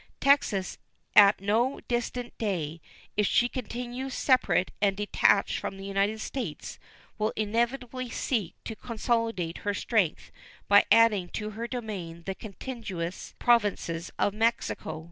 Texas 0.19 0.79
at 1.15 1.39
no 1.39 1.79
distant 1.87 2.35
day, 2.39 2.81
if 3.15 3.27
she 3.27 3.47
continues 3.47 4.15
separate 4.15 4.71
and 4.81 4.97
detached 4.97 5.59
from 5.59 5.77
the 5.77 5.85
United 5.85 6.19
States, 6.21 6.79
will 7.19 7.31
inevitably 7.35 8.09
seek 8.09 8.55
to 8.65 8.75
consolidate 8.75 9.59
her 9.59 9.75
strength 9.75 10.31
by 10.67 10.85
adding 10.91 11.29
to 11.29 11.51
her 11.51 11.67
domain 11.67 12.23
the 12.25 12.33
contiguous 12.33 13.35
Provinces 13.37 14.09
of 14.17 14.33
Mexico. 14.33 14.99